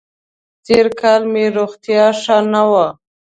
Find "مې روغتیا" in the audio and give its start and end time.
1.33-2.05